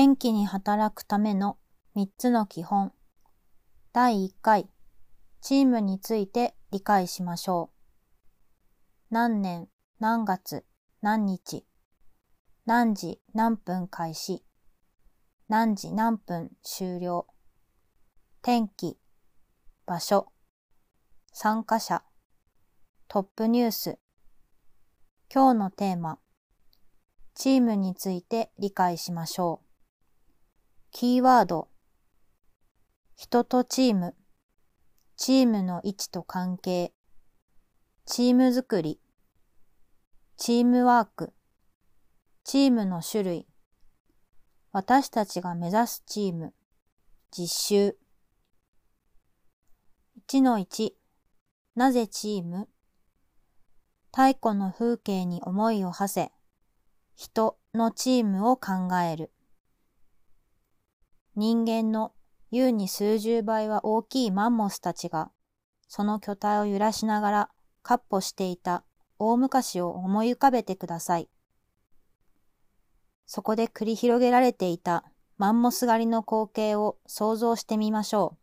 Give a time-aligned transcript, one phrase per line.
[0.00, 1.58] 元気に働くための
[1.94, 2.94] 3つの基本。
[3.92, 4.66] 第1回、
[5.42, 9.14] チームについて理解しましょう。
[9.14, 9.68] 何年、
[9.98, 10.64] 何月、
[11.02, 11.66] 何日、
[12.64, 14.42] 何時何分開始、
[15.50, 17.26] 何時何分終了、
[18.40, 18.96] 天気、
[19.84, 20.32] 場所、
[21.30, 22.02] 参加者、
[23.06, 23.98] トップニュース、
[25.30, 26.18] 今日のテーマ、
[27.34, 29.69] チームについて理解しましょう。
[30.92, 31.68] キーワード。
[33.16, 34.16] 人とチーム。
[35.16, 36.92] チームの位置と関係。
[38.06, 39.00] チーム作り。
[40.36, 41.32] チームワーク。
[42.42, 43.46] チームの種類。
[44.72, 46.54] 私たちが目指すチーム。
[47.30, 47.96] 実習。
[50.28, 50.90] 1-1
[51.76, 52.68] なぜチーム？
[54.12, 56.32] 太古の風景に思いを馳せ。
[57.14, 59.30] 人のチームを考える。
[61.40, 62.12] 人間の
[62.50, 65.30] 優に数十倍は大きいマンモスたちが、
[65.88, 67.50] その巨体を揺らしながら、
[67.82, 68.84] かっ歩していた
[69.18, 71.30] 大昔を思い浮かべてください。
[73.24, 75.02] そこで繰り広げられていた
[75.38, 78.38] マンモス狩りの光景を想像してみましょう。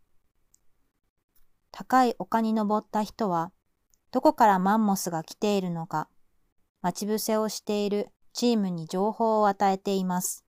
[1.70, 3.52] 高い丘に登った人は、
[4.10, 6.10] どこからマンモスが来ているのか、
[6.82, 10.47] 待ち伏せをしているチームに情報を与えています。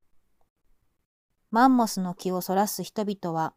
[1.51, 3.53] マンモスの気をそらす人々は、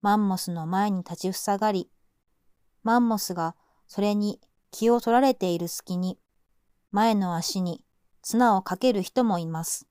[0.00, 1.90] マンモスの前に立ちふさがり、
[2.82, 3.54] マンモスが
[3.86, 4.40] それに
[4.70, 6.18] 気を取られている隙に、
[6.90, 7.82] 前の足に
[8.22, 9.86] 綱をかける人もいます。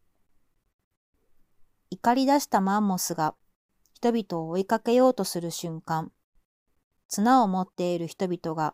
[1.91, 3.35] 怒り出したマンモスが
[3.93, 6.11] 人々を追いかけようとする瞬間、
[7.08, 8.73] 綱を持っている人々が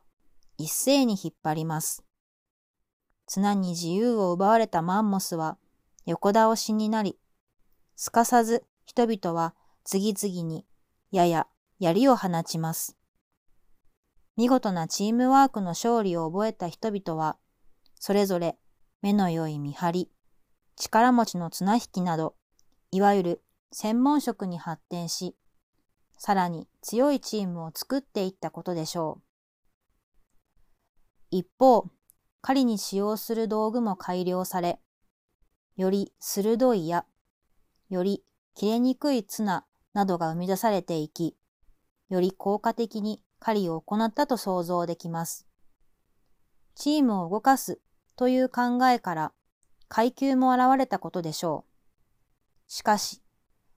[0.58, 2.04] 一斉に引っ張ります。
[3.28, 5.58] 綱に自由を奪われたマンモスは
[6.06, 7.18] 横倒しになり、
[7.96, 10.66] すかさず人々は次々に
[11.12, 11.48] やや
[11.80, 12.98] 槍を放ちます。
[14.36, 17.38] 見事なチームワークの勝利を覚えた人々は、
[18.00, 18.58] それぞれ
[19.02, 20.10] 目の良い見張り、
[20.76, 22.36] 力持ちの綱引きなど、
[22.92, 25.36] いわゆる専門職に発展し、
[26.18, 29.24] さらに強いチームを作っていったことでしょう。
[31.30, 31.90] 一方、
[32.42, 34.80] 狩りに使用する道具も改良され、
[35.76, 37.06] より鋭い矢、
[37.90, 38.24] より
[38.56, 41.36] 切れにくい綱などが生み出されていき、
[42.10, 45.48] より効果的に狩りを行ったと想像できます。
[46.76, 47.80] チームを動かす
[48.16, 49.34] という考えから
[49.88, 52.72] 階級も現れたことでしょう。
[52.72, 53.22] しかし、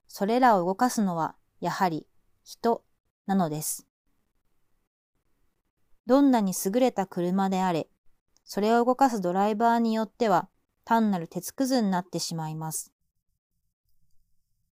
[0.07, 2.07] それらを動かすのはやはり
[2.43, 2.83] 人
[3.25, 3.87] なのです。
[6.05, 7.89] どんなに優れた車であれ、
[8.45, 10.47] それを動かすドライバーによっては
[10.85, 12.93] 単なる鉄くずになってしまいます。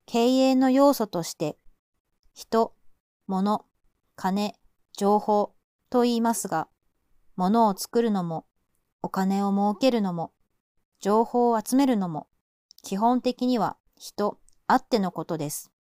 [0.06, 1.58] 経営の要素として、
[2.34, 2.74] 人、
[3.28, 3.66] 物、
[4.16, 4.56] 金、
[4.94, 5.56] 情報
[5.90, 6.68] と言いますが、
[7.36, 8.46] 物を作るのも、
[9.02, 10.32] お金を儲けるのも、
[11.00, 12.28] 情報を集めるのも、
[12.84, 15.72] 基本的には人あってのことです。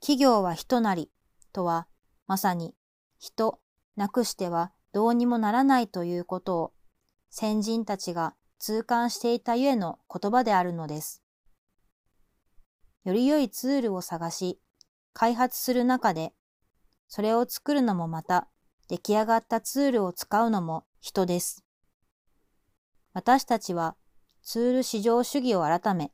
[0.00, 1.10] 企業は人なり
[1.52, 1.86] とは、
[2.26, 2.74] まさに
[3.18, 3.60] 人
[3.96, 6.72] なくしてはどうにもならないということを
[7.30, 11.22] 先人たちが痛感していたゆえの言葉であるのです。
[13.04, 14.60] より良いツールを探し、
[15.12, 16.32] 開発する中で、
[17.08, 18.48] それを作るのもまた、
[18.88, 21.64] 出来上がったツールを使うのも人です。
[23.12, 23.96] 私たちは
[24.42, 26.12] ツール市場主義を改め、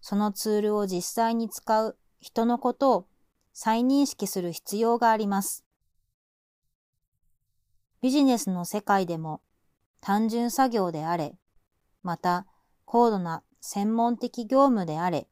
[0.00, 3.06] そのツールを実際に使う人のことを
[3.52, 5.64] 再認識する必要があります。
[8.00, 9.42] ビジネスの世界でも
[10.00, 11.36] 単純作業であれ、
[12.02, 12.46] また
[12.84, 15.28] 高度な専門的業務であれ、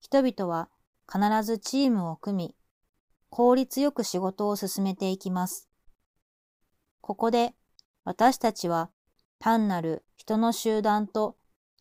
[0.00, 0.68] 人々は
[1.10, 2.56] 必ずチームを組み、
[3.30, 5.68] 効率よく仕事を進めていきます。
[7.00, 7.54] ここで
[8.04, 8.90] 私たちは
[9.38, 11.36] 単なる人の集団と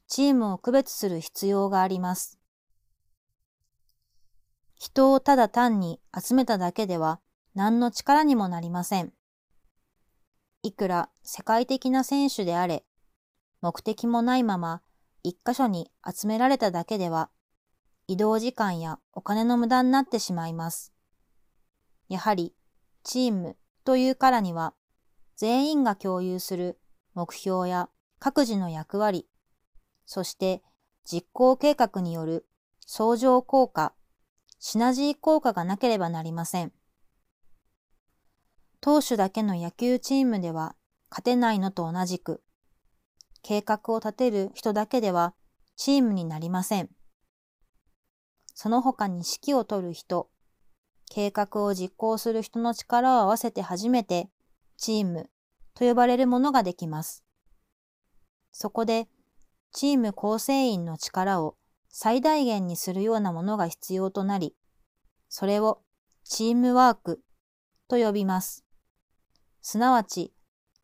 [0.07, 2.40] チームを区別する必要があります。
[4.75, 7.19] 人をただ単に集めただけでは
[7.56, 9.13] 何の力にもなりません。
[10.62, 12.86] いくら世界的な選手であれ、
[13.62, 14.81] 目的もないまま
[15.24, 17.30] 一箇所に集められただけでは
[18.07, 20.94] 移動時間やお金の無駄になってしまいます。
[22.07, 22.54] やはり、
[23.04, 24.74] チームというからには、
[25.36, 26.80] 全員が共有する
[27.13, 29.28] 目標や各自の役割、
[30.06, 30.62] そして
[31.04, 32.48] 実行計画による
[32.86, 33.94] 相乗効果、
[34.60, 36.72] シナジー効果がなければなりません。
[38.81, 40.75] 投手だけの野球チームでは
[41.10, 42.44] 勝てないのと同じく、
[43.42, 45.34] 計画を立てる人だけでは
[45.75, 46.90] チームになりません。
[48.56, 50.30] その他に指揮を取る人、
[51.10, 54.30] 計画を実行する人の力を合わせて初めて、
[54.78, 55.30] チーム
[55.75, 57.25] と呼ばれるものができます。
[58.54, 59.10] そこで、
[59.74, 61.57] チーム構成員の力を
[61.90, 64.56] 最大限にするようなものが必要となり、
[65.28, 65.81] それを
[66.24, 67.22] チームワーク
[67.90, 68.63] と呼びます。
[69.62, 70.34] すなわち、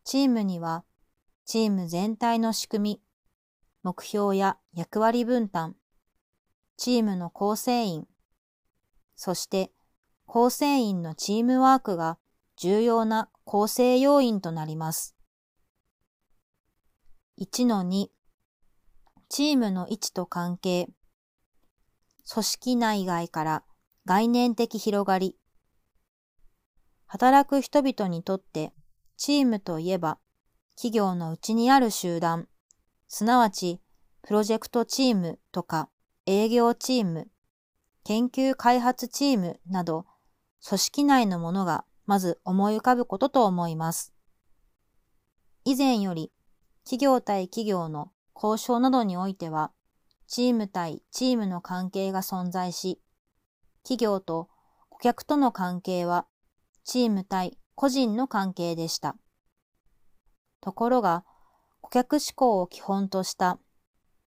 [0.04, 0.84] チームには、
[1.46, 3.02] チーム全体の仕組み、
[3.82, 5.78] 目標や役割分担、
[6.82, 8.08] チームの構成員、
[9.16, 9.72] そして
[10.26, 12.18] 構成員のチームワークが
[12.58, 15.16] 重要な構成要因となります。
[17.40, 18.08] 1-2
[19.30, 20.88] チームの位置と関係。
[22.28, 23.64] 組織内外から
[24.06, 25.38] 概念的広がり。
[27.06, 28.74] 働く人々にとって
[29.18, 30.18] チームといえば
[30.76, 32.48] 企業のうちにある集団、
[33.08, 33.80] すなわち
[34.24, 35.88] プロジェクトチームとか。
[36.34, 37.28] 営業チーム、
[38.06, 40.06] 研究開発チームなど
[40.66, 44.14] 組織内のものがまず思い浮かぶことと思います。
[45.66, 46.32] 以前より
[46.86, 49.74] 企業対企業の交渉などにおいては、
[50.26, 53.02] チーム対チームの関係が存在し、
[53.84, 54.48] 企業と
[54.88, 56.28] 顧客との関係は、
[56.86, 59.18] チーム対個人の関係でした。
[60.62, 61.26] ところが、
[61.82, 63.60] 顧客志向を基本とした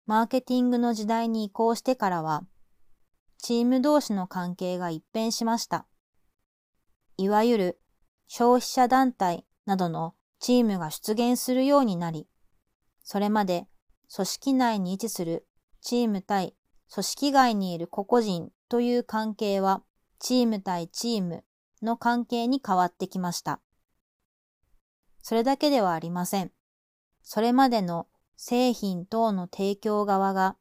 [0.09, 2.41] マーケティングの時代に移行してからは、
[3.37, 5.85] チーム同士の関係が一変しました。
[7.17, 7.81] いわゆる
[8.27, 12.27] 消費者団体などのチームが出現するようになり、
[13.03, 13.67] それまで
[14.11, 15.47] 組織内に位置する
[15.79, 16.55] チーム対
[16.91, 19.83] 組織外にいる個々人という関係は
[20.17, 21.43] チーム対チーム
[21.83, 23.61] の関係に変わってきました。
[25.21, 26.51] それだけではありません。
[27.21, 28.07] それまでの
[28.41, 30.55] 製品等の提供側が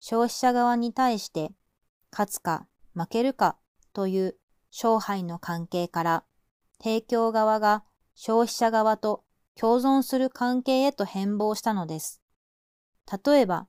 [0.00, 1.50] 消費者側に対して
[2.12, 3.56] 勝つか負けるか
[3.94, 4.36] という
[4.70, 6.24] 勝敗の関係から
[6.78, 7.84] 提供側が
[8.14, 9.24] 消費者側と
[9.58, 12.20] 共存する関係へと変貌したのです。
[13.24, 13.66] 例えば、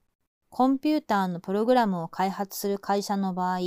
[0.49, 3.59] コンピューターのプログラムを開発する会社の場合、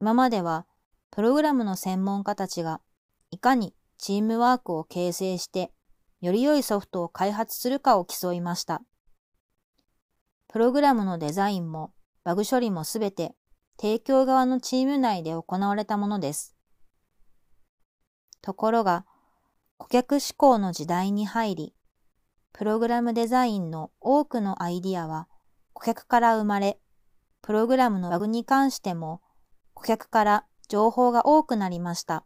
[0.00, 0.66] 今までは
[1.12, 2.80] プログラムの専門家たちが
[3.30, 5.70] いかにチームワークを形成して
[6.20, 8.82] より良いソフトを開発するかを競いました。
[10.48, 11.92] プログラムのデザインも
[12.24, 13.34] バグ処理もすべて
[13.78, 16.56] 提供側のチーム内で行われたものです。
[18.42, 19.04] ところが、
[19.76, 21.74] 顧客志向の時代に入り、
[22.52, 25.28] プログラムデザインの多くのアイディアは
[25.74, 26.80] 顧客から生まれ、
[27.42, 29.20] プログラムのバグに関しても
[29.74, 32.24] 顧客から情報が多くなりました。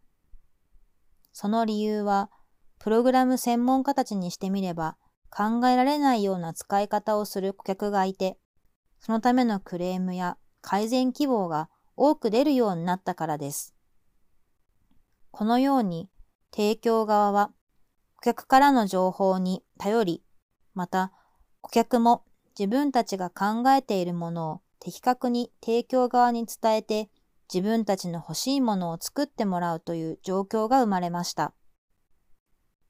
[1.32, 2.30] その理由は、
[2.78, 4.96] プログラム専門家たちにしてみれば
[5.34, 8.38] 考えられないような使い方をする顧客がいて、
[9.00, 13.75] そのためのクレームや改善希望が多く出るようになったからです。
[15.31, 16.11] このように
[16.55, 17.50] 提供側は
[18.17, 20.23] 顧客からの情報に頼り、
[20.75, 21.12] また
[21.62, 22.25] 顧客も
[22.58, 27.08] 自分たちが考えているものを的確に提供側に伝えて
[27.52, 31.55] 自分たちの欲しいものを作ってもらうという状況が生まれました。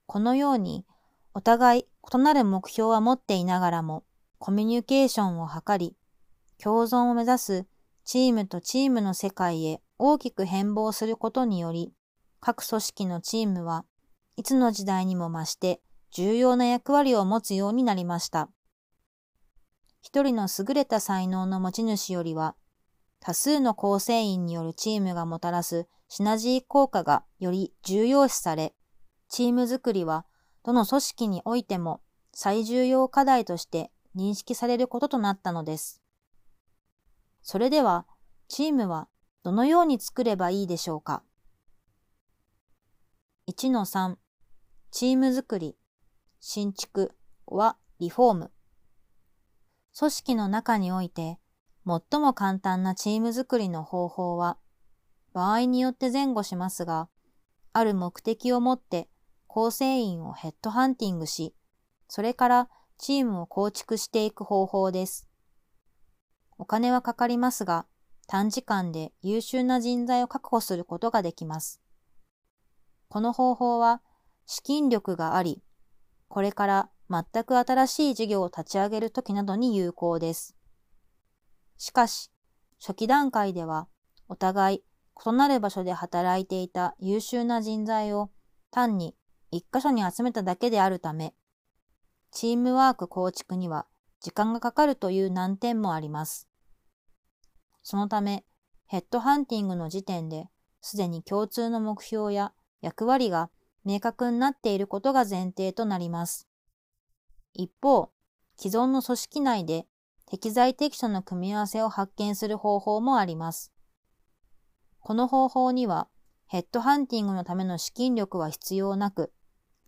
[0.07, 0.85] このように
[1.35, 4.05] お互い異なる目標は持っていながらも
[4.39, 5.97] コミュニケーションを図り、
[6.59, 7.67] 共存を目指す
[8.05, 11.93] チームとチームの世界へ大きく変貌することにより、
[12.41, 13.85] 各組織のチームは
[14.37, 15.81] いつの時代にも増して
[16.11, 18.49] 重要な役割を持つようになりました。
[20.01, 22.57] 一人の優れた才能の持ち主よりは、
[23.21, 28.75] 多数の構成員によるチームがもたらすシナジー効果がより重要視され、
[29.29, 30.27] チーム作りは
[30.65, 32.01] どの組織においても
[32.33, 36.01] 最重要課題として認識されることとなったのです。
[37.43, 38.07] それでは、
[38.49, 39.09] チームは
[39.43, 41.23] どのように作ればいいでしょうか
[43.51, 44.17] ？1-3
[44.91, 45.77] チーム作り、
[46.39, 47.13] 新築
[47.47, 48.53] はリフォーム
[49.99, 51.39] 組織の中において
[51.87, 54.59] 最も簡単なチーム作りの方法は
[55.33, 57.09] 場合によって前後しますが、
[57.73, 59.09] ある目的を持って
[59.53, 61.55] 構成員をヘッドハンティングし、
[62.09, 65.29] それからチームを構築していく方法です。
[66.57, 67.85] お金はかかりますが、
[68.27, 71.83] 短時間で優秀な人材を確保することができます。
[73.11, 74.01] この方法は
[74.47, 75.63] 資金力があり、
[76.29, 80.57] これから全く新しい事業を立ち上げるときなどに有効です。
[81.77, 82.31] しかし、
[82.81, 83.87] 初期段階では
[84.29, 84.85] お互い
[85.27, 88.31] 異なる場所で働いていた優秀な人材を
[88.71, 89.15] 単に
[89.53, 91.35] 一箇所に集めただけであるため、
[92.31, 93.87] チームワーク構築には
[94.21, 96.49] 時間がかかるという難点もあります。
[97.83, 98.47] そのため、
[98.87, 100.47] ヘッドハンティングの時点で
[100.81, 103.51] すでに共通の目標や役割が
[103.85, 106.49] 明確になっていることが前提となります。
[107.53, 108.11] 一方、
[108.57, 109.87] 既存の組織内で
[110.25, 113.71] 適材適所の組み合わせを発見する方法もあります。
[115.01, 116.09] この方法には
[116.47, 119.33] ヘッドハンティングのための資金力は必要なく、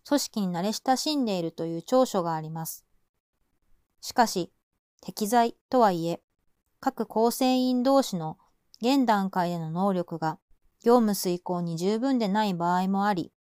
[0.06, 2.84] 組織に慣れ親しんでいるという長所があります。
[4.00, 4.52] しかし、
[5.00, 6.23] 適材とはいえ、
[6.80, 8.38] 各構成員同士の
[8.82, 10.38] 現段階での能力が
[10.82, 13.32] 業務遂行に十分でない場合もあり、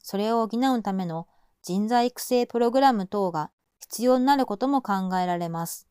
[0.00, 1.26] それを補うための
[1.62, 3.50] 人材育成プログラム等が
[3.80, 5.88] 必要になることも考えられます。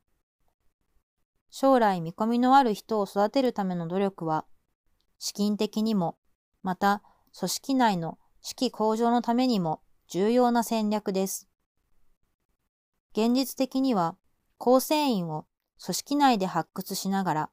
[1.50, 4.46] 将来見込みのある人を育てるための努力は、
[5.20, 6.18] 資金的にも、
[6.64, 7.02] また
[7.38, 11.50] 組織内の士気向上のためにも重要な戦略です。
[13.12, 14.16] 現実的には、
[14.58, 15.46] 構成員を
[15.84, 17.50] 組織内で発掘しながら、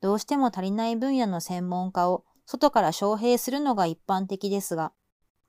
[0.00, 4.92] どうしても足りない分野の専門家を外から招聘するのが一般的ですが、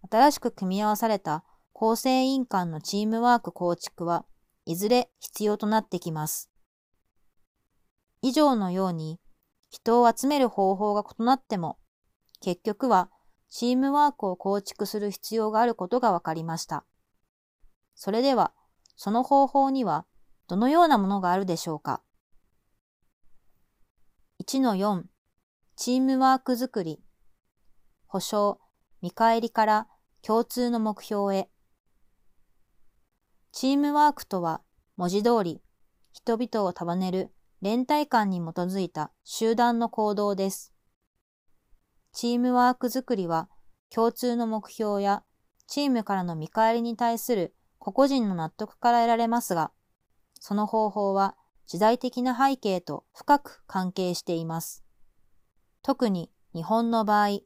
[0.10, 1.44] 新しく組み合わされた
[1.74, 4.26] 構成員間のチームワーク構築は
[4.66, 6.50] いずれ必要となってきます。
[8.22, 9.20] 以上のように、
[9.70, 11.78] 人を集める方法が異なっても、
[12.42, 13.10] 結局は
[13.50, 16.86] チームワークを構築する必要があることが分かりました。
[17.96, 18.54] それでは、
[18.96, 20.06] その方法には
[20.48, 22.02] どのようなものがあるでしょうか
[24.44, 25.04] ?1-4
[25.76, 27.02] チームワーク作り
[28.08, 28.60] 保証、
[29.02, 29.88] 見返りから
[30.22, 31.50] 共通の目標へ
[33.52, 34.62] チームワークとは
[34.98, 35.62] 文字通り
[36.12, 40.74] 人々を束ねる連帯感に基づいた集団の行動です。
[42.12, 43.50] チームワーク作りは
[43.90, 45.24] 共通の目標や
[45.68, 49.72] チームからの見返りに対する個々人の納得から得られますが、
[50.40, 51.36] その方法は
[51.68, 54.84] 時代的な背景と深く関係しています。
[55.82, 57.40] 特に日本の場合、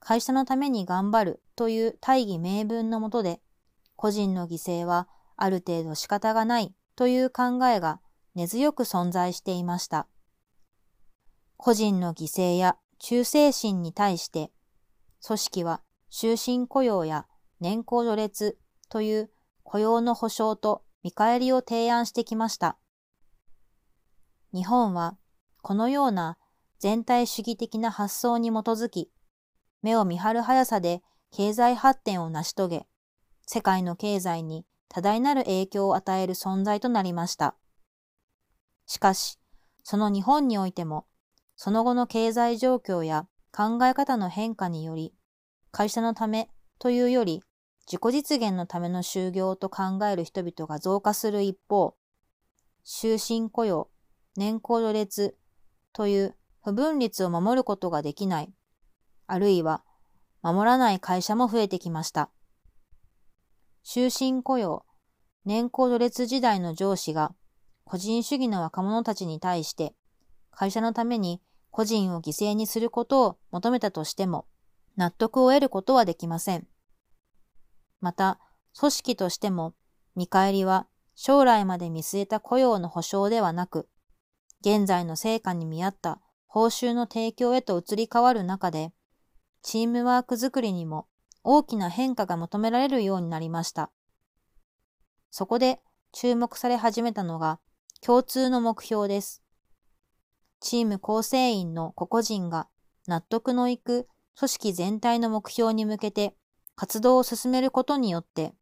[0.00, 3.40] 会社のために頑張るという大義名分のもとで、
[3.94, 8.00] 個人の犠牲はある程度仕方がないという考えが
[8.34, 10.08] 根強く存在していました。
[11.56, 14.52] 個人の犠牲や忠誠心に対して、
[15.26, 17.26] 組織は終身雇用や
[17.58, 18.56] 年功序列
[18.88, 19.30] という
[19.64, 22.78] 雇用の保障と見返りを提案してきました。
[24.54, 25.16] 日本は
[25.62, 26.38] このような
[26.78, 29.10] 全体主義的な発想に基づき、
[29.82, 32.86] 目を見張る速さで経済発展を成し遂げ、
[33.48, 37.56] 世界の経済に多大なる影響を与える存在となりました。
[38.86, 39.40] しかし、
[39.82, 41.06] その日本においても
[41.64, 45.14] その後の経済状況や考え方の変化により、
[45.70, 46.48] 会社のため
[46.80, 47.40] というより
[47.86, 51.94] 自己実現のための就業と考える人々が増加する一方、
[52.84, 53.88] 終身雇用、
[54.36, 55.36] 年功序列
[55.92, 58.52] という不分率を守ることができない、
[59.28, 59.84] あるいは
[60.42, 62.28] 守らない会社も増えてきました。
[63.84, 64.84] 終身雇用、
[65.44, 67.36] 年功序列時代の上司が
[67.84, 69.94] 個人主義の若者たちに対して
[70.50, 71.40] 会社のために
[71.72, 74.46] 個人を犠牲にすることを求めたとしても、
[74.96, 76.68] 納得を得ることはできません。
[78.00, 78.38] また、
[78.78, 79.74] 組織としても、
[80.14, 83.88] 見返りは将来まで見据えた雇用の保障ではなく、
[84.60, 88.92] 現在の成果に見合った報酬の提供へと移り変わる中で、
[89.62, 91.06] チームワークづくりにも
[91.42, 93.90] 大きな変化が求められるようになりました。
[95.30, 95.80] そこで
[96.12, 97.60] 注目され始めたのが
[98.02, 99.41] 共通の目標です。
[100.62, 102.68] チーム構成員の個々人が
[103.08, 104.06] 納得のいく
[104.38, 106.36] 組織全体の目標に向けて
[106.76, 108.54] 活動を進めることによって、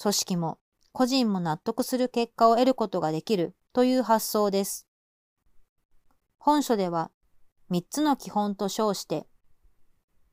[0.00, 0.58] 組織も
[0.92, 4.86] 個人も納得する結果を得ることができるという発想です。
[6.38, 7.10] 本書では
[7.70, 9.26] 3つの基本と称して、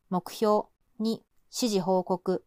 [0.10, 0.65] 目標
[1.00, 2.43] に指示報告、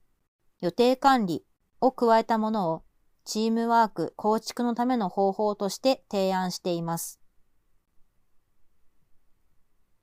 [0.60, 1.46] 予定管理
[1.80, 2.84] を加えたものを
[3.24, 7.24] チームワーク構築のための方法として提案しています。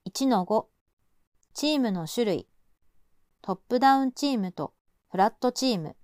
[0.08, 0.66] 1-5
[1.54, 2.48] チームの種類。
[3.44, 4.74] トップダウンチームと
[5.12, 5.96] フラットチーム。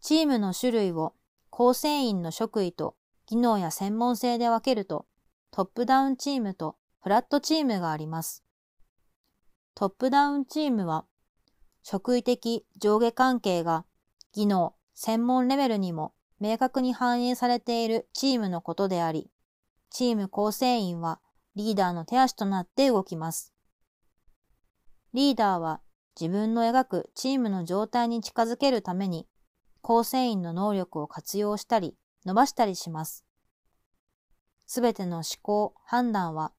[0.00, 1.12] チームの種類を
[1.50, 2.96] 構成員の職位と
[3.26, 5.04] 技能や専門性で分けると
[5.50, 8.42] トップダウンチームとフラットチームがあります。
[9.74, 11.04] トップダウンチームは
[11.82, 13.84] 職位的上下関係が
[14.32, 19.30] 技能、専門レベルにも明確に反映されているチームのことであり、
[19.90, 21.20] チーム構成員は
[21.56, 23.54] リーダーの手足となって動きます。
[25.14, 25.80] リーダーは
[26.20, 29.26] 自分の描くチームの状態に近づけるために、
[29.80, 31.96] 構成員の能力を活用したり、
[32.26, 33.24] 伸ばしたりします。
[34.66, 36.52] すべての思考、判断は、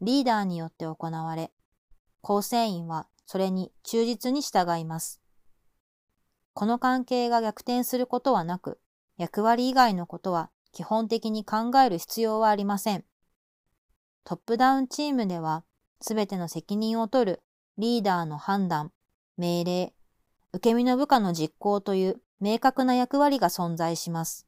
[0.00, 1.50] リーダーによって行われ、
[2.20, 5.20] 構成員はそれに忠実に従います。
[6.52, 8.80] この関係が逆転することはなく、
[9.16, 13.04] 役割以外のことは基本的に考える必要はありません。
[14.24, 15.64] トップダウンチームでは、
[16.00, 17.42] すべての責任を取る
[17.76, 18.90] リーダーの判断、
[19.36, 19.92] 命令、
[20.54, 24.46] 受け身の部下の実行という明確な役割が存在します。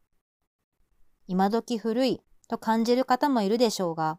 [1.27, 4.19] 今時古いと感じる方もいるでしょうが、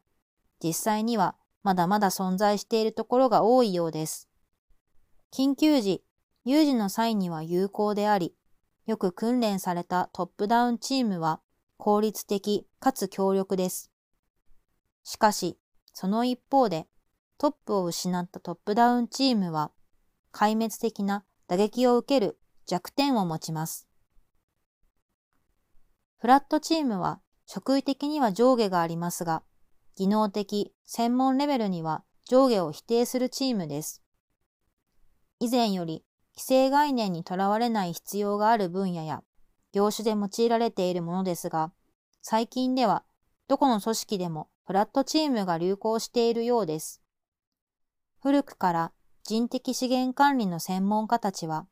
[0.64, 4.30] 実際にはまだまだ存在しているところが多いようです。
[5.34, 6.04] 緊急時、
[6.46, 8.36] 有事の際には有効であり、
[8.86, 11.42] よく訓練されたトップダウンチームは
[11.78, 13.92] 効率的かつ強力です。
[15.08, 15.58] しかし、
[15.94, 16.86] その一方で、
[17.38, 19.72] トップを失ったトップダウンチームは、
[20.34, 23.88] 壊滅的な打撃を受ける弱点を持ちます。
[26.18, 29.44] フラットチームは職位的には上下がありますが、
[29.96, 34.04] 技能的、専門レベルには上下を否定するチームです。
[35.40, 36.04] 以前より
[36.36, 39.24] 規制概念にとらわれない必要がある分野や
[39.72, 41.72] 業種で用いられているものですが、
[42.22, 43.06] 最近では
[43.48, 47.02] どこの組織でもフラットチームが流行しているようです。
[48.22, 48.92] 古くから
[49.24, 51.68] 人的資源管理の専門家たちは、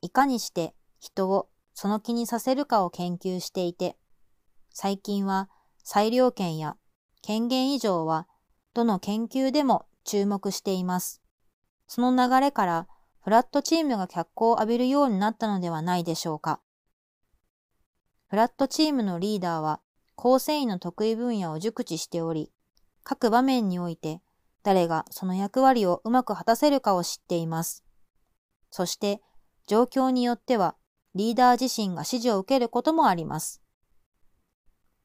[0.00, 3.98] いかにして人をその気にさせるかを研究していて、
[4.70, 5.50] 最近は
[5.84, 6.78] 裁量権や
[7.20, 8.26] 権限以上は
[8.72, 11.20] どの研究でも注目しています。
[11.88, 12.88] その流れから
[13.22, 16.62] フラットチームが脚光を浴びるようになったのではないでしょうか。
[18.28, 19.82] フラットチームのリーダーは
[20.22, 22.52] 構成員の得意分野を熟知しており、
[23.04, 24.20] 各場面において
[24.62, 27.86] 誰がその役割をうまく果たせるかを知っています。
[28.70, 29.22] そして
[29.66, 30.76] 状況によっては
[31.14, 33.62] リーダー自身が指示を受けることもあります。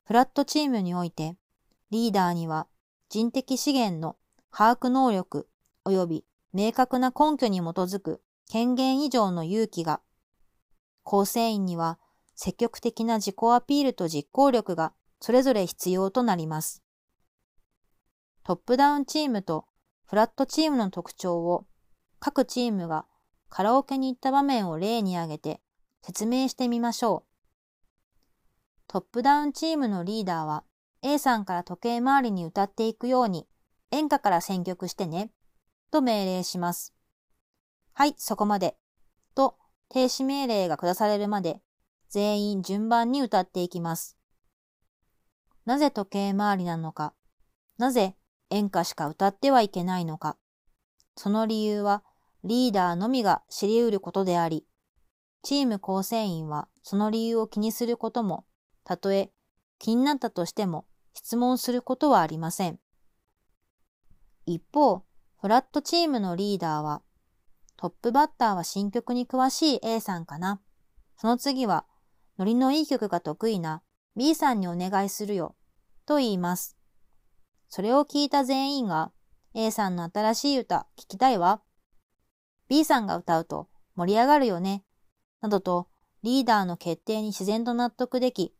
[0.04, 1.38] フラットチームにおいて、
[1.92, 2.68] リーダーには
[3.08, 4.18] 人的資源の
[4.52, 5.48] 把握能力
[5.86, 10.02] 及び明確な根拠に基づく権限以上の勇気が、
[11.04, 12.00] 構成員には
[12.36, 16.84] 積極的な自己アピールと実行力がそれぞれ必要となります。
[18.44, 19.66] トップダウンチームと
[20.06, 21.66] フラットチームの特徴を
[22.20, 23.06] 各チームが
[23.50, 25.62] カラオケに行った場面を例に挙げて
[26.04, 27.36] 説明してみましょう。
[28.88, 30.64] トップダウンチームのリーダーは
[31.02, 33.48] A さんから時計回りに歌っていくように
[33.92, 35.32] 演歌から選曲してね、
[35.92, 36.94] と命令します。
[37.94, 38.76] はい、そこまで。
[39.36, 39.58] と
[39.90, 41.62] 停止命令が下されるまで
[42.10, 44.18] 全員順番に歌っていきます。
[45.66, 47.14] なぜ時計回りなのか、
[47.78, 48.16] なぜ
[48.50, 50.38] 演歌しか歌ってはいけないのか、
[51.16, 52.04] その理由は
[52.44, 54.66] リーダーのみが知り得ることであり、
[55.42, 58.46] チーム構成員はその理由を気にすることも、
[58.84, 59.32] たとえ
[59.80, 62.80] 気になったとしても質問することはありません。
[64.46, 65.04] 一方、
[65.42, 67.02] フラットチームのリーダーは、
[67.78, 70.62] トップバッターは新曲に詳しい A さんかな。
[71.18, 71.86] その次は、
[72.38, 73.82] ノリのいい曲が得意な
[74.18, 75.56] B さんにお願いするよ、
[76.06, 76.78] と言います。
[77.68, 79.12] それを聞いた全員が、
[79.54, 81.62] A さんの新しい歌聞きたいわ。
[82.70, 84.84] B さんが歌うと盛り上がるよね。
[85.42, 85.88] などと
[86.24, 88.56] リーダーの決定に自然と納得でき、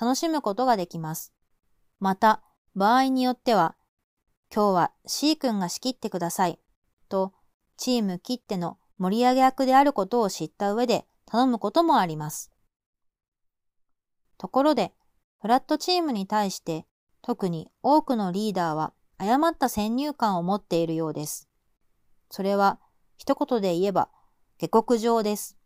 [0.00, 1.34] 楽しむことができます。
[1.98, 2.42] また、
[2.74, 3.76] 場合によっては、
[4.54, 6.58] 今日は C 君が仕切ってください、
[7.08, 7.34] と、
[7.76, 12.50] チーム切っての盛り上げ役であることを知った上で頼むこともあります。
[14.38, 14.94] ところで、
[15.40, 16.86] フラットチームに対して、
[17.22, 21.48] 特に多くのリーダーは誤った先入観を持っているようです。
[22.30, 22.78] それは、
[23.16, 24.10] 一言で言えば、
[24.58, 25.56] 下克上です。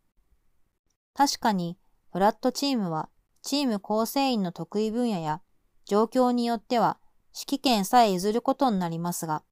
[1.13, 1.77] 確かに、
[2.13, 3.09] フラットチームは、
[3.43, 5.41] チーム構成員の得意分野や、
[5.85, 6.99] 状況によっては、
[7.35, 9.43] 指揮権さえ譲ることになりますが、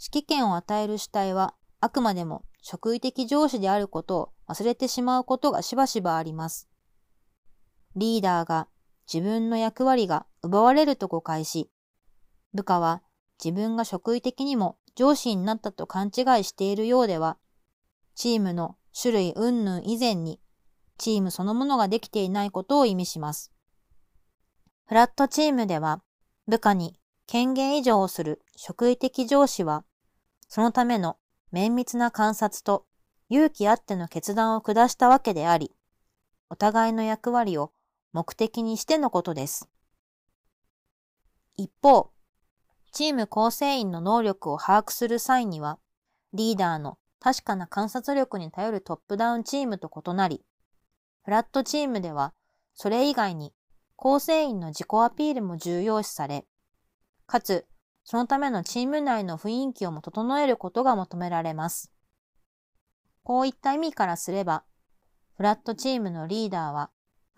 [0.00, 6.68] 指揮権を与える主体は、あくまでも職位的上司であることを忘れてしまうことがしばしばあります。
[7.96, 8.68] リーダーが
[9.12, 11.68] 自分の役割が奪われると誤解し、
[12.54, 13.02] 部下は
[13.42, 17.36] 自分が職位的にも上司になったと勘違いしているようでは、
[18.14, 20.40] チームの種類云々以前に
[20.98, 23.50] チームそのものができていないことを意味します。
[24.86, 26.02] フラットチームでは、
[26.46, 26.94] 部下に
[27.26, 29.84] 権限以上をする職位的上司は、
[30.48, 31.16] そのための
[31.50, 32.84] 綿密な観察と
[33.28, 35.72] 勇気あっての決断を下したわけであり、
[36.48, 37.72] お互いの役割を
[38.12, 39.68] 目的にしてのことです。
[41.56, 42.10] 一方、
[42.92, 45.78] チーム構成員の能力を把握する際には、
[46.32, 50.42] リーダーの確かな観察力に頼るトップダウンチームと異なり、
[51.22, 52.32] フラットチームでは、
[52.74, 53.52] それ以外に
[53.94, 56.46] 構成員の自己アピールも重要視され、
[57.26, 57.66] かつ、
[58.04, 61.92] そのためのチーム内の雰囲気をも整えることが求められます。
[63.22, 64.64] こういった意味からすれば、
[65.36, 66.90] フラットチームのリーダーは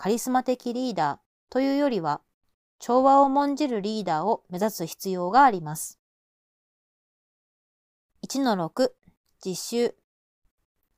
[0.03, 2.23] カリスマ的リーダーというよりは
[2.81, 6.01] 調和を重んじるリーダーを目指す必要があります。
[8.27, 8.91] 1-6
[9.45, 9.95] 実習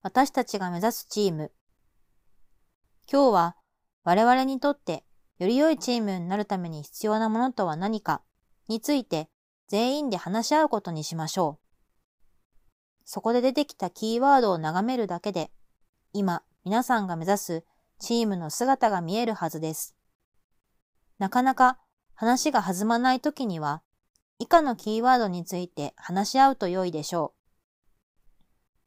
[0.00, 1.52] 私たちが目指すチーム
[3.06, 3.56] 今日は
[4.04, 5.04] 我々にとって
[5.38, 8.22] より良いチームになるために必要なものとは何か
[8.68, 9.28] について
[9.68, 12.22] 全員で話し合うことにしましょう。
[13.04, 15.50] そこで出てきたキーワードを眺めるだけで、
[16.14, 17.64] 今皆さんが目指す
[17.98, 19.94] チームの姿が見えるはずです。
[21.18, 21.78] なかなか
[22.14, 23.82] 話が弾まないときには、
[24.38, 27.44] 以下のキーワードについて話し合うと良いでしょう。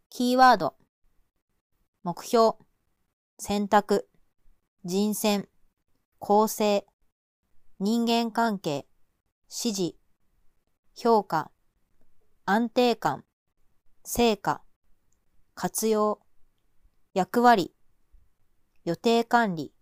[0.09, 0.75] キーワード、
[2.03, 2.55] 目標、
[3.39, 4.09] 選択、
[4.83, 5.47] 人選、
[6.19, 6.85] 構成、
[7.79, 8.87] 人間関係、
[9.49, 9.95] 指示、
[10.95, 11.51] 評価、
[12.45, 13.23] 安定感、
[14.03, 14.61] 成果、
[15.53, 16.19] 活用、
[17.13, 17.73] 役割、
[18.87, 19.73] 予定管理、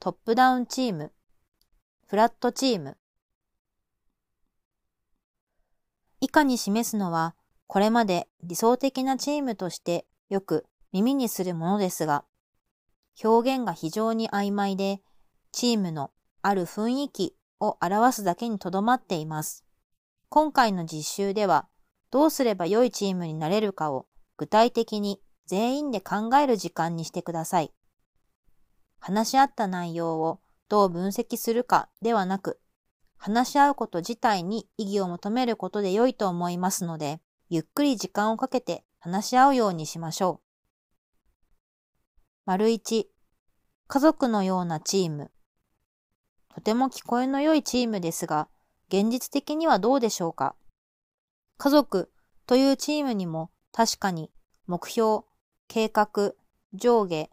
[0.00, 1.12] トップダウンチーム、
[2.06, 2.96] フラットチーム。
[6.22, 7.34] 以下に示すのは、
[7.66, 12.24] これまで理想的なチームとしてよく耳にするものですが、
[13.22, 15.02] 表現が非常に曖昧で、
[15.52, 19.62] チームのある雰囲気を表すだけにとどまっています。
[20.30, 21.68] 今回の実習では、
[22.10, 24.06] どうすれば良いチームになれるかを
[24.38, 27.74] 具体的に全員で考える時間にしてください。
[29.04, 30.38] 話し合った内容を
[30.68, 32.60] どう分析するかではなく、
[33.16, 40.40] 話し合うこと自体に意義を求めることで良いと思いますので、ゆっくり時間をかけて話し合うようにしましょう。
[42.46, 43.10] 丸一、
[43.88, 45.32] 家族のようなチーム。
[46.54, 48.46] とても聞こえの良いチームですが、
[48.86, 50.54] 現実的にはどうでしょうか
[51.58, 52.12] 家族
[52.46, 54.30] というチームにも確かに
[54.68, 55.24] 目標、
[55.66, 56.34] 計画、
[56.72, 57.30] 上下、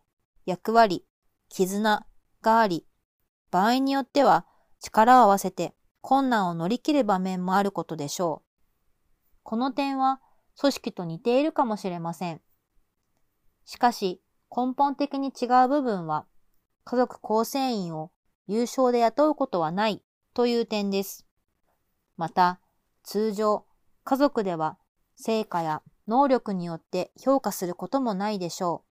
[0.48, 1.06] 役割、
[1.50, 2.06] 絆
[2.42, 2.86] があり、
[3.52, 4.46] 場合によっては
[4.80, 8.50] 力を合わせて困難を乗り切る場面もあることでしょう。
[9.44, 10.22] この点は
[10.60, 12.42] 組織と似ているかもしれません。
[13.66, 14.22] しかし
[14.56, 16.26] 根本的に違う部分は
[16.86, 18.12] 家族構成員を
[18.48, 20.02] 優勝で雇うことはない
[20.34, 21.28] という点です。
[22.18, 22.60] また、
[23.04, 23.66] 通常、
[24.04, 24.78] 家族では
[25.16, 28.90] 成果や能力によって評価することもないでしょう。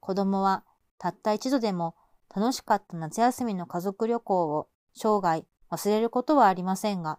[0.00, 0.64] 子供は
[1.00, 1.96] たった一度でも
[2.34, 7.18] 楽しかった夏休みの家族旅行を生涯忘れることはありませんが、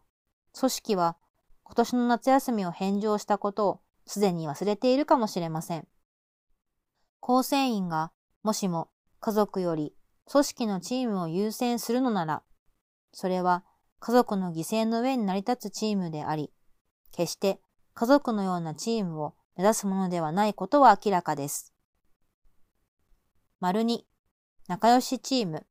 [0.57, 1.17] 組織は
[1.63, 5.87] 今年の夏休みを返上したことをすでに忘れているかもしれません。
[7.19, 8.11] 構成員が
[8.43, 8.89] もしも
[9.19, 9.95] 家族より
[10.29, 12.43] 組織のチームを優先するのなら、
[13.13, 13.63] それは
[13.99, 16.51] 家族の犠牲の上に成り立つチームであり、
[17.11, 17.59] 決して
[17.95, 21.70] 家族のようなチームを目指すものではないことは明らかです。
[23.61, 24.07] 丸二、
[24.67, 25.67] 仲良しチーム。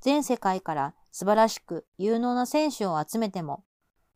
[0.00, 3.64] 全世界から素晴らしく有能な選手を集めても、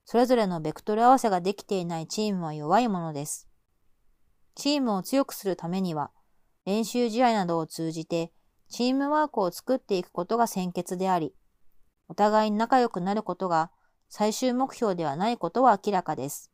[0.04, 3.48] それぞれのベクトル合わせができていないチームは弱いものです。
[4.56, 6.10] チームを強くするためには、
[6.64, 8.32] 練習試合などを通じて
[8.68, 11.32] チームワークを作っていくことが先決であり、
[12.08, 13.70] お互いに仲良くなることが
[14.08, 16.50] 最終目標ではないことは明らかです。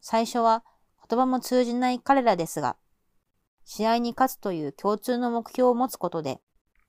[0.00, 0.64] 最初は
[1.08, 2.76] 言葉も通じない彼らですが、
[3.64, 6.40] 試合に勝つという共通の目標を持つことで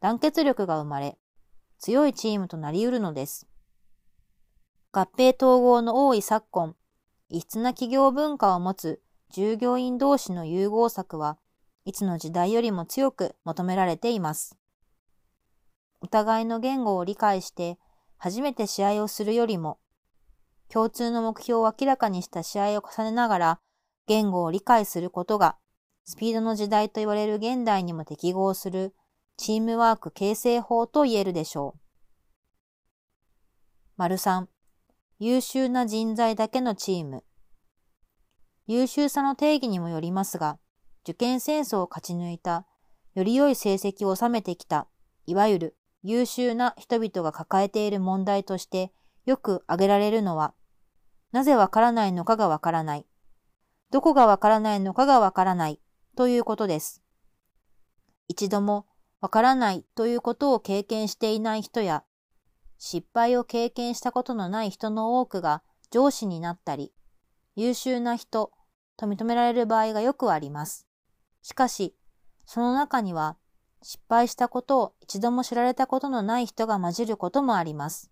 [0.01, 1.17] 団結力が生まれ、
[1.79, 3.47] 強いチームとなり得るのです。
[4.91, 6.75] 合併統合の多い昨今、
[7.29, 11.37] 異質な企業文化を持つ従業員同士の融合策は
[11.85, 14.57] いつの時代よりも強く求められています。
[16.01, 17.79] お互いの言語を理解して
[18.17, 19.79] 初めて試合をするよりも、
[20.69, 23.59] 共通の目標を明らかにした試合を重ねながら
[24.07, 25.57] 言語を理解することが、
[26.07, 28.93] スピードの時代と言われる現代にも適合する
[29.37, 31.79] チームワーク形成法と言えるでしょう。
[33.97, 34.47] 丸三、
[35.17, 37.23] 優秀な人材だけのチーム。
[38.67, 40.59] 優秀さの定義にもよりますが、
[41.03, 42.67] 受験戦争を勝ち抜いた、
[43.15, 44.87] より良い成績を収めてきた、
[45.25, 48.91] いわゆる優秀な人々が抱えている問題として
[49.25, 50.53] よく挙げられるのは、
[51.31, 53.07] なぜわからないのかがわからない。
[53.89, 55.79] どこがわからないのかがわからない
[56.15, 57.01] ということです。
[58.27, 58.87] 一度も
[59.21, 62.03] わからないということを経験していない人や、
[62.77, 66.93] 失敗を経験したことのない人の多くが上司になったり、
[67.55, 68.51] 優秀な人
[68.97, 70.87] と認められる場合がよくあります。
[71.41, 71.95] しかし、
[72.45, 73.37] その中には
[73.81, 78.11] 失敗したことを一度も知られたことのない人が混じることもあります。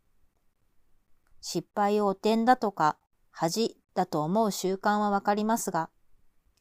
[1.42, 2.98] 失敗を汚点だとか
[3.32, 5.90] 恥だと思う習慣はわかりますが、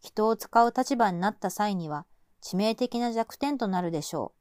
[0.02, 2.06] 人を使う立場になった際には
[2.42, 4.34] 致命的な弱点となるでしょ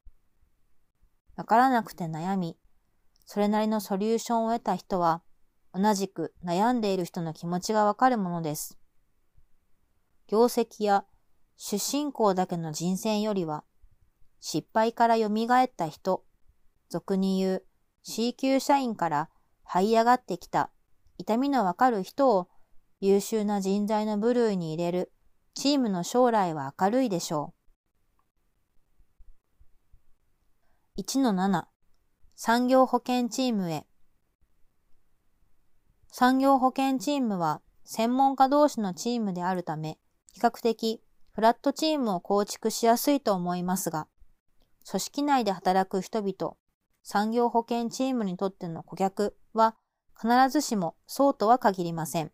[1.37, 1.39] う。
[1.41, 2.57] わからなくて悩み、
[3.25, 5.21] それなりのソリューションを得た人は、
[5.73, 8.77] 同じく悩んでいる人の気持ちがわかるものです。
[10.27, 11.05] 業績や
[11.55, 13.63] 出身校だけの人選よりは、
[14.39, 16.25] 失敗から蘇った人、
[16.89, 17.65] 俗に言う
[18.03, 19.29] C 級社員から
[19.69, 20.71] 這い上がってきた
[21.17, 22.49] 痛みのわかる人を
[22.99, 25.11] 優秀な人材の部類に入れる
[25.53, 27.53] チームの将来は明るいでしょ
[30.97, 31.01] う。
[31.01, 31.65] 1-7
[32.35, 33.85] 産業保険チームへ
[36.13, 39.97] 産業保険チームは専門家同士のチームであるため、
[40.33, 41.01] 比較的
[41.33, 44.07] フラットチームを構築しやすいと思いますが、
[44.89, 46.55] 組織内で働く人々、
[47.03, 49.75] 産業保険チームにとっての顧客は
[50.17, 52.31] 必ずしもそうとは限りません。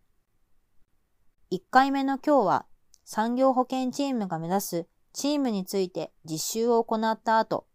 [1.52, 2.66] 1回目の今日は
[3.10, 7.66] 産業保険チームが目指すチームについて実習を行った後、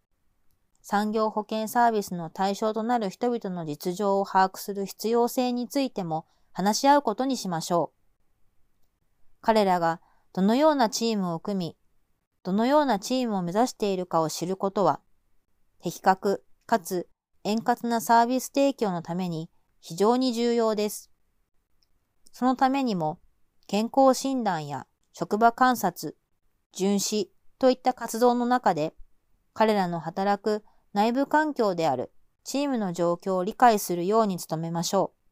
[0.83, 7.97] 産業保険サービスの対象となる人々の実情を把握する必要性についても話し合うことにしましょう。
[9.41, 10.01] 彼らが
[10.33, 11.77] どのようなチームを組み、
[12.43, 15.01] どのようなチームを目指しているかを知ることは、
[15.81, 17.09] 的確かつ
[17.43, 19.49] 円滑なサービス提供のために
[19.81, 21.09] 非常に重要です。
[22.31, 23.19] そのためにも、
[23.65, 26.17] 健康診断や職場観察、
[26.71, 28.93] 巡視といった活動の中で、
[29.53, 32.11] 彼らの働く内部環境である
[32.43, 35.23] チームの状況を理解するように努めましょう。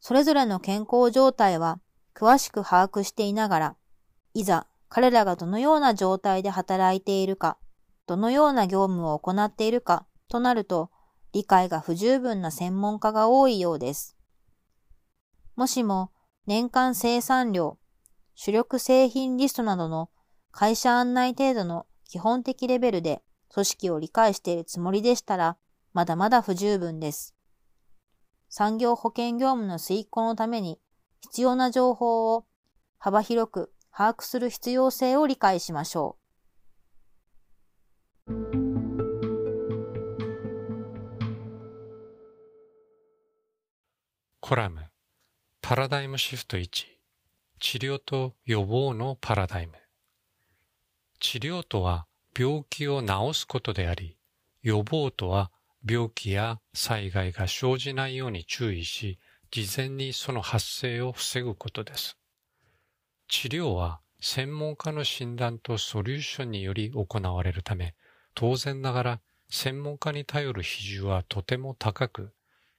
[0.00, 1.80] それぞれの健康状態は
[2.14, 3.76] 詳しく把握していながら、
[4.34, 7.58] いざ彼らがどのような状態で働いているか、
[8.06, 10.90] どのような業務を行っているかとなると、
[11.32, 14.16] 理解が不十分な専門家が多いようです。
[15.56, 16.12] もしも
[16.46, 17.78] 年間生産量、
[18.34, 20.10] 主力製品リストなどの
[20.50, 25.56] 会社案内程度の基本的レベルで組織を理解しているつもりでしたら、
[25.92, 27.34] まだまだ不十分です。
[28.48, 30.78] 産業保険業務の遂行のために
[31.20, 32.44] 必要な情報を
[32.98, 36.22] 幅広く把握する必要性を理解しましょう。
[44.40, 44.80] コラム
[45.62, 46.91] パラダイムシフト1
[47.64, 49.74] 治療と予防のパラダイム
[51.20, 54.16] 治療とは病気を治すことであり、
[54.62, 55.52] 予防とは
[55.88, 59.20] 病気や災害が生じないように注意し、
[59.52, 62.16] 事前にその発生を防ぐことです。
[63.28, 67.94] 治療は専門家の診断とソリューションにより行われるため、
[68.34, 72.32] 当然ながら専門家に頼る比重はとても高く、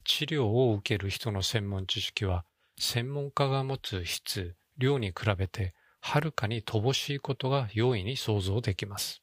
[0.04, 2.44] 治療を受ける人の専門知識は
[2.78, 9.22] 専門家が持つ質、量に比べてはるかに乏しいことが容易に想像できます。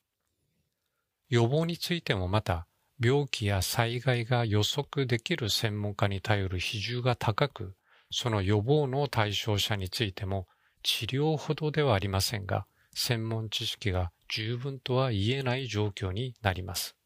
[1.29, 2.67] 予防についてもまた、
[2.99, 7.75] 病気や災害が予測できる専門家に頼る比重が高く、
[8.11, 10.49] その予防の対象者についても
[10.83, 16.97] 治療ほどではありませんが、専門知識が十分とは言えない状況になります。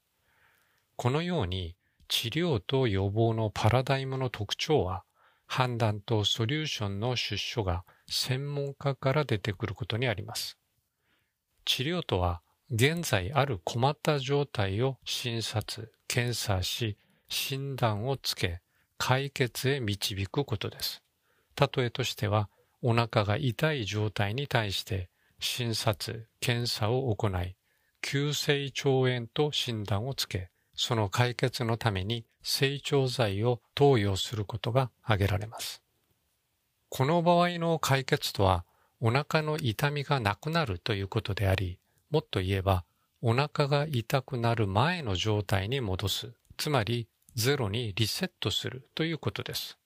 [0.96, 1.76] このように
[2.08, 5.02] 治療と予防のパラダイムの特徴は、
[5.46, 10.58] 判断とソリューションの出所が専門家から出てくることにあります。
[11.64, 16.96] 治療とは現在ある困った状態を診察、検査し、
[17.28, 18.60] 診断をつけ、
[18.98, 21.02] 解決へ導くことです。
[21.60, 22.48] 例えとしては、
[22.82, 27.56] お腹が痛い状態に対して診察、検査を行い、
[28.02, 35.83] 急性腸炎と診断をつけ、その解決のために成長剤を投与することが挙げられます。
[36.96, 38.64] この場合の解決とは、
[39.00, 42.84] お腹の痛みがなくなるということであり、もっと言えば、
[43.20, 46.32] お腹が痛くなる前の状態に戻す。
[46.56, 49.76] つまり、ゼロにリセットするということです。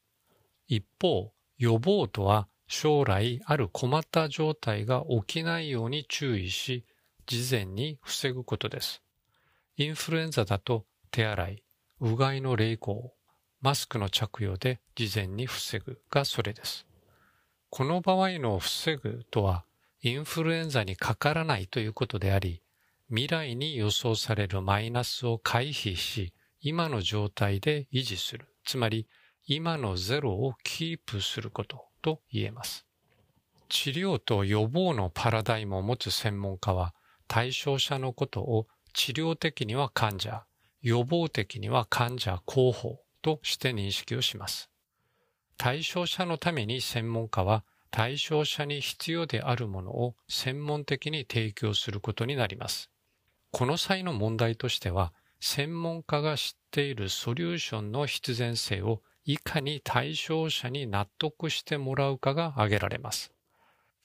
[0.66, 6.84] 一方、予防とは将来ある困った状態が起きないように注意し、
[7.24, 9.02] 事前に防ぐことです。
[9.78, 11.62] インフルエンザだと手洗い、
[12.02, 13.14] うがいの冷行、
[13.62, 16.87] マスクの着用で事前に防ぐがそれです。
[17.70, 19.64] この場合の防ぐとは
[20.00, 22.62] インフルエンザにかからないということであり、
[23.08, 28.46] 未来に予想されるマイナスを回避し、今の状態で維持する。
[28.64, 29.08] つまり、
[29.46, 32.86] 今のゼロをキープすることと言えます。
[33.68, 36.94] 治療と予防のパラダイムを持つ専門家は、
[37.26, 40.44] 対象者のことを治療的には患者、
[40.80, 44.70] 予防的には患者候補として認識をします。
[45.58, 52.90] 対象者のために専門家は対象者に必要であるものを専門的に提供することになります。
[53.50, 63.32] この際の問題としては、専門家が知っているソリューションの必然性をいかに対象者に納得してもらうかが挙げられます。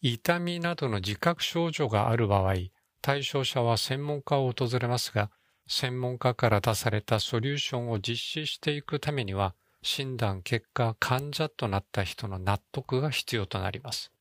[0.01, 2.55] 痛みなどの自覚症状がある場合、
[3.01, 5.29] 対象者は専門家を訪れますが、
[5.67, 14.11] 専門家から出されたソリューションを実施していくためには、診断結果患者となった人の納得が必要となります。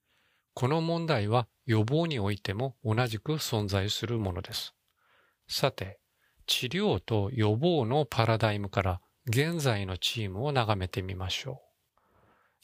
[0.55, 4.75] この問題は予防においても同じく存在するものです。
[5.49, 6.01] さて、
[6.47, 11.63] 治療と予防のパラダイムから現在のチームを眺めてみましょ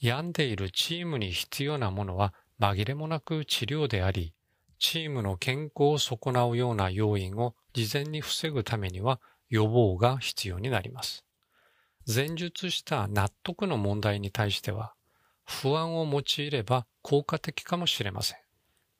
[0.01, 0.07] う。
[0.07, 4.35] 病んでいるチームに必要なものは紛れもなく治療であり、
[4.81, 11.28] チームの健康を損なうような要因を事前に防ぐためには予防が必要になります。
[12.11, 14.95] 前述した納得の問題に対しては、
[15.45, 18.39] 不安を用いれば効果的かもしれません。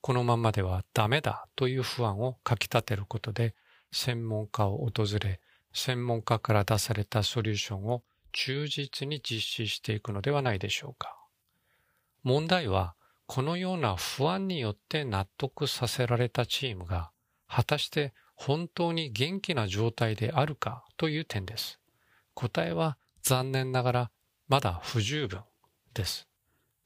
[0.01, 3.55] このままではダメだという不安をかき立てることで、
[3.91, 5.39] 専門家を訪れ、
[5.73, 11.17] 専門家から出されたソリューションを忠実に実施していくのではないでしょうか。
[12.21, 12.93] 問題は、
[13.25, 17.09] このような不安によって納得させられたチームが、
[17.47, 21.78] 果たして本当に元気な状態であるかという点です。
[22.39, 24.11] 答えは残念ながら
[24.47, 25.41] まだ不十分
[25.93, 26.25] です。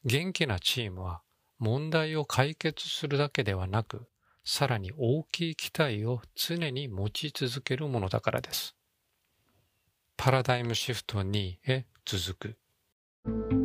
[0.03, 1.21] 元気なチームは
[1.59, 4.07] 問題を解決するだけではなく、
[4.43, 8.75] さらに大きい期待を常に持ち続けるものだからです。
[10.17, 12.55] パラダイムシフト2へ続
[13.27, 13.62] く。